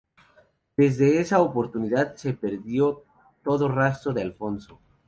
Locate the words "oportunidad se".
1.43-2.33